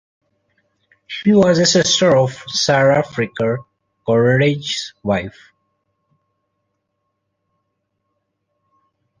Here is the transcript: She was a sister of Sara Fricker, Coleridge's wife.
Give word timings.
She 1.05 1.31
was 1.31 1.59
a 1.59 1.65
sister 1.67 2.17
of 2.17 2.31
Sara 2.49 3.03
Fricker, 3.03 3.59
Coleridge's 4.03 4.95
wife. 5.03 5.37